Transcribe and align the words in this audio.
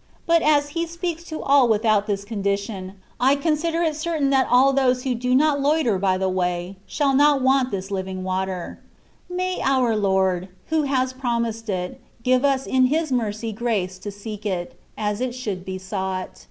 ^^ 0.00 0.02
But 0.24 0.40
as 0.40 0.70
He 0.70 0.86
speaks 0.86 1.24
to 1.24 1.42
all 1.42 1.68
without 1.68 2.06
this 2.06 2.24
condition, 2.24 2.94
I 3.20 3.36
consider 3.36 3.82
it 3.82 3.94
certain 3.94 4.30
that 4.30 4.46
all 4.50 4.72
those 4.72 5.02
who 5.02 5.14
do 5.14 5.34
not 5.34 5.60
loiter 5.60 5.98
by 5.98 6.16
the 6.16 6.26
way 6.30 6.76
shall 6.86 7.14
not 7.14 7.42
want 7.42 7.70
this 7.70 7.90
living 7.90 8.24
water. 8.24 8.78
May 9.28 9.60
our 9.60 9.94
Lord, 9.94 10.48
who 10.68 10.84
has 10.84 11.12
promised 11.12 11.68
it, 11.68 12.00
give 12.22 12.46
us 12.46 12.66
in 12.66 12.86
His 12.86 13.12
mercy 13.12 13.52
grace 13.52 13.98
to 13.98 14.10
seek 14.10 14.46
it, 14.46 14.80
as 14.96 15.20
it 15.20 15.34
should 15.34 15.66
be 15.66 15.76
sought. 15.76 16.46